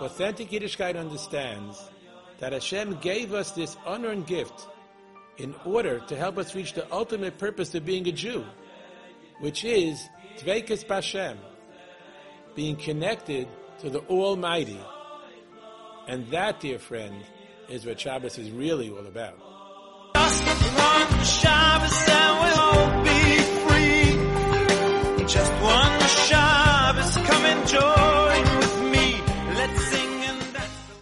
Authentic 0.00 0.50
Yiddishkeit 0.50 0.98
understands 0.98 1.78
that 2.38 2.54
Hashem 2.54 3.00
gave 3.02 3.34
us 3.34 3.50
this 3.50 3.76
unearned 3.86 4.26
gift 4.26 4.66
in 5.36 5.54
order 5.66 6.00
to 6.00 6.16
help 6.16 6.38
us 6.38 6.54
reach 6.54 6.72
the 6.72 6.90
ultimate 6.90 7.36
purpose 7.36 7.74
of 7.74 7.84
being 7.84 8.08
a 8.08 8.12
Jew, 8.12 8.44
which 9.40 9.62
is 9.62 10.08
dveikus 10.38 10.86
Bashem, 10.86 11.36
being 12.54 12.76
connected 12.76 13.46
to 13.80 13.90
the 13.90 14.00
Almighty. 14.00 14.80
And 16.08 16.26
that, 16.28 16.60
dear 16.60 16.78
friend, 16.78 17.22
is 17.68 17.84
what 17.84 18.00
Shabbos 18.00 18.38
is 18.38 18.50
really 18.50 18.88
all 18.88 19.06
about. 19.06 19.38
Just 20.14 20.44
one 20.44 21.24
Shabbos 21.24 22.08
and 22.08 22.38
we'll 22.40 22.58
all 22.58 23.02
be 23.04 23.20
free. 23.66 25.26
Just 25.26 25.52
one 25.62 26.00
Shabbos, 26.08 27.16
come 27.26 27.44
enjoy. 27.44 27.99